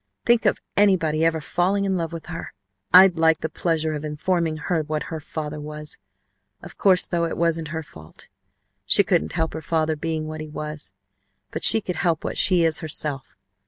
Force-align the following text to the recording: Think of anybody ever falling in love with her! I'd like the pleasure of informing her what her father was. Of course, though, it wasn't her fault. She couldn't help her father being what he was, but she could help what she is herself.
Think 0.25 0.47
of 0.47 0.59
anybody 0.75 1.23
ever 1.23 1.39
falling 1.39 1.85
in 1.85 1.95
love 1.95 2.11
with 2.11 2.25
her! 2.25 2.53
I'd 2.91 3.19
like 3.19 3.41
the 3.41 3.49
pleasure 3.49 3.93
of 3.93 4.03
informing 4.03 4.57
her 4.57 4.81
what 4.81 5.03
her 5.13 5.19
father 5.19 5.59
was. 5.59 5.99
Of 6.63 6.75
course, 6.75 7.05
though, 7.05 7.25
it 7.25 7.37
wasn't 7.37 7.67
her 7.67 7.83
fault. 7.83 8.27
She 8.87 9.03
couldn't 9.03 9.33
help 9.33 9.53
her 9.53 9.61
father 9.61 9.95
being 9.95 10.25
what 10.25 10.41
he 10.41 10.49
was, 10.49 10.95
but 11.51 11.63
she 11.63 11.81
could 11.81 11.97
help 11.97 12.23
what 12.23 12.35
she 12.39 12.63
is 12.63 12.79
herself. 12.79 13.35